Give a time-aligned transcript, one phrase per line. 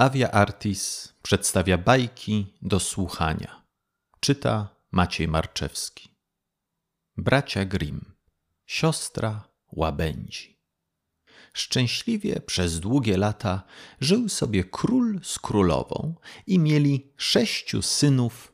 [0.00, 3.62] Avia Artis przedstawia bajki do słuchania.
[4.20, 6.08] Czyta Maciej Marczewski.
[7.16, 8.14] Bracia Grimm.
[8.66, 10.60] Siostra łabędzi.
[11.52, 13.62] Szczęśliwie przez długie lata
[14.00, 16.14] żył sobie król z królową
[16.46, 18.52] i mieli sześciu synów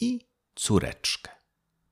[0.00, 1.30] i córeczkę.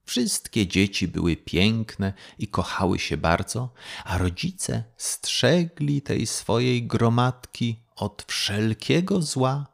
[0.05, 3.73] Wszystkie dzieci były piękne i kochały się bardzo,
[4.05, 9.67] a rodzice strzegli tej swojej gromadki od wszelkiego zła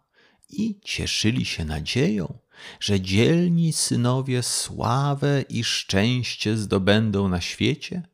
[0.49, 2.39] i cieszyli się nadzieją,
[2.81, 8.09] że dzielni synowie sławę i szczęście zdobędą na świecie,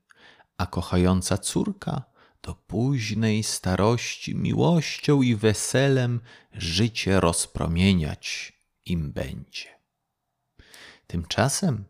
[0.56, 2.02] a kochająca córka
[2.42, 6.20] do późnej starości miłością i weselem
[6.52, 8.52] życie rozpromieniać
[8.86, 9.68] im będzie.
[11.06, 11.84] Tymczasem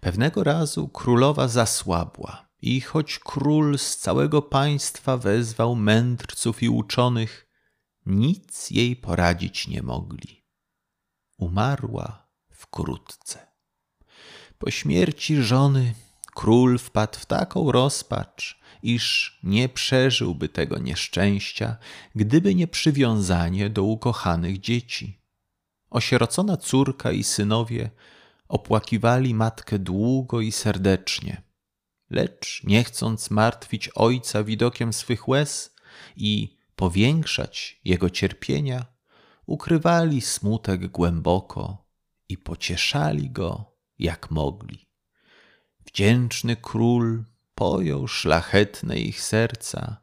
[0.00, 7.47] pewnego razu królowa zasłabła i choć król z całego państwa wezwał mędrców i uczonych,
[8.08, 10.44] nic jej poradzić nie mogli.
[11.38, 13.46] Umarła wkrótce.
[14.58, 15.94] Po śmierci żony
[16.34, 21.76] król wpadł w taką rozpacz, iż nie przeżyłby tego nieszczęścia,
[22.14, 25.20] gdyby nie przywiązanie do ukochanych dzieci.
[25.90, 27.90] Osierocona córka i synowie
[28.48, 31.42] opłakiwali matkę długo i serdecznie,
[32.10, 35.74] lecz nie chcąc martwić ojca widokiem swych łez
[36.16, 38.86] i powiększać jego cierpienia,
[39.46, 41.86] ukrywali smutek głęboko
[42.28, 44.88] i pocieszali go jak mogli.
[45.86, 49.96] Wdzięczny król pojął szlachetne ich serca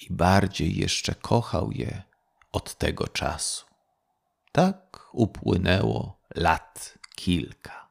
[0.00, 2.02] i bardziej jeszcze kochał je
[2.52, 3.66] od tego czasu.
[4.52, 7.90] Tak upłynęło lat kilka.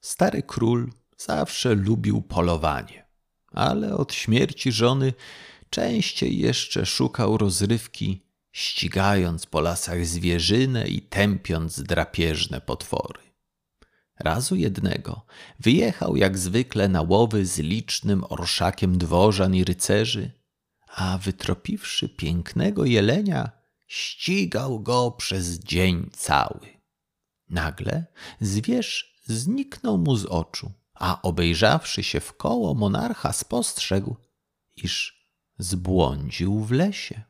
[0.00, 3.06] Stary król zawsze lubił polowanie,
[3.52, 5.12] ale od śmierci żony
[5.70, 8.22] częściej jeszcze szukał rozrywki,
[8.52, 13.20] ścigając po lasach zwierzynę i tępiąc drapieżne potwory.
[14.18, 15.26] Razu jednego
[15.60, 20.30] wyjechał jak zwykle na łowy z licznym orszakiem dworzan i rycerzy,
[20.88, 23.50] a wytropiwszy pięknego jelenia,
[23.86, 26.68] ścigał go przez dzień cały.
[27.48, 28.04] Nagle
[28.40, 34.16] zwierz zniknął mu z oczu, a obejrzawszy się w koło, monarcha spostrzegł,
[34.76, 35.15] iż
[35.58, 37.22] zbłądził w lesie.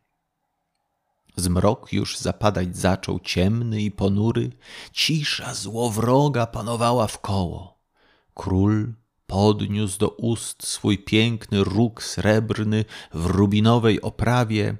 [1.36, 4.50] Zmrok już zapadać zaczął ciemny i ponury,
[4.92, 7.78] cisza złowroga panowała w koło.
[8.34, 8.94] Król
[9.26, 12.84] podniósł do ust swój piękny róg srebrny
[13.14, 14.76] w rubinowej oprawie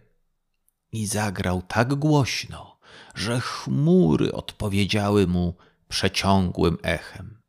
[0.92, 2.78] i zagrał tak głośno,
[3.14, 5.54] że chmury odpowiedziały mu
[5.88, 7.42] przeciągłym echem.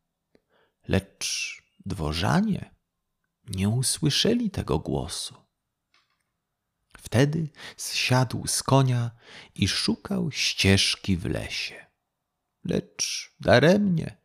[0.87, 2.75] Lecz dworzanie
[3.49, 5.46] nie usłyszeli tego głosu.
[7.07, 9.11] Wtedy zsiadł z konia
[9.55, 11.85] i szukał ścieżki w lesie.
[12.65, 14.17] Lecz daremnie.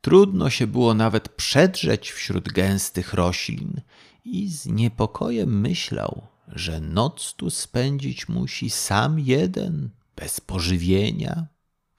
[0.00, 3.80] Trudno się było nawet przedrzeć wśród gęstych roślin
[4.24, 11.46] i z niepokojem myślał, że noc tu spędzić musi sam jeden, bez pożywienia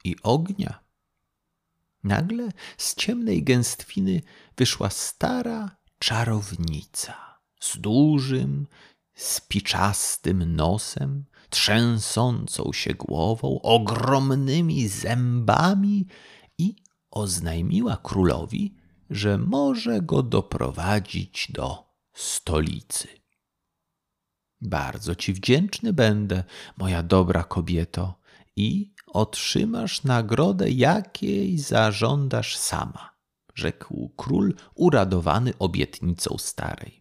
[0.03, 0.83] i ognia.
[2.03, 4.21] Nagle z ciemnej gęstwiny
[4.57, 8.67] wyszła stara czarownica z dużym,
[9.21, 16.07] spiczastym nosem, trzęsącą się głową, ogromnymi zębami
[16.57, 16.75] i
[17.11, 18.75] oznajmiła królowi,
[19.09, 23.07] że może go doprowadzić do stolicy.
[24.61, 26.43] Bardzo ci wdzięczny będę,
[26.77, 28.21] moja dobra kobieto,
[28.55, 33.15] i otrzymasz nagrodę, jakiej zażądasz sama,
[33.55, 37.00] rzekł król uradowany obietnicą starej.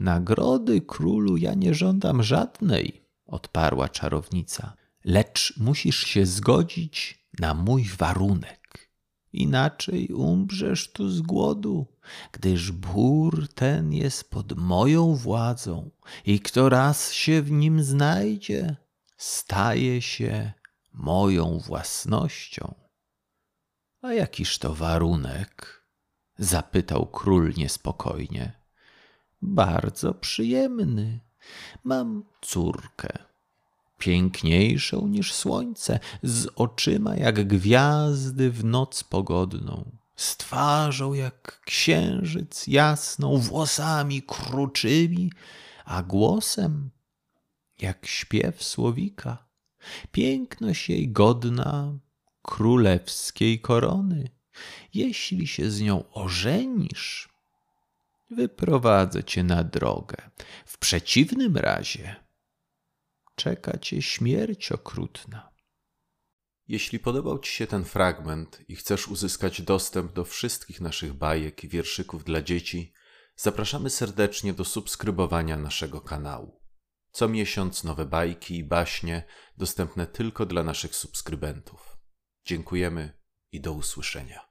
[0.00, 8.90] Nagrody królu ja nie żądam żadnej, odparła czarownica, lecz musisz się zgodzić na mój warunek.
[9.32, 11.86] Inaczej umrzesz tu z głodu,
[12.32, 15.90] gdyż bór ten jest pod moją władzą
[16.24, 18.76] i kto raz się w nim znajdzie,
[19.16, 20.52] staje się
[20.92, 22.74] moją własnością.
[24.02, 25.80] A jakiż to warunek?
[26.38, 28.59] zapytał król niespokojnie
[29.42, 31.20] bardzo przyjemny.
[31.84, 33.08] Mam córkę,
[33.98, 43.36] piękniejszą niż słońce, z oczyma jak gwiazdy w noc pogodną, z twarzą jak księżyc jasną,
[43.36, 45.32] włosami kruczymi,
[45.84, 46.90] a głosem
[47.78, 49.50] jak śpiew słowika.
[50.12, 51.98] Piękność jej godna
[52.42, 54.30] królewskiej korony.
[54.94, 57.29] Jeśli się z nią ożenisz,
[58.30, 60.16] wyprowadzę cię na drogę.
[60.66, 62.16] W przeciwnym razie
[63.34, 65.50] czeka cię śmierć okrutna.
[66.68, 71.68] Jeśli podobał Ci się ten fragment i chcesz uzyskać dostęp do wszystkich naszych bajek i
[71.68, 72.92] wierszyków dla dzieci,
[73.36, 76.60] zapraszamy serdecznie do subskrybowania naszego kanału.
[77.12, 81.96] Co miesiąc nowe bajki i baśnie dostępne tylko dla naszych subskrybentów.
[82.44, 83.18] Dziękujemy
[83.52, 84.49] i do usłyszenia.